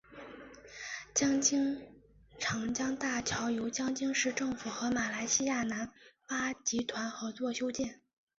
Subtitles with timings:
[1.13, 1.79] 江津
[2.39, 5.91] 长江大桥由江津市政府和马来西亚南
[6.27, 8.01] 发集团合作修建。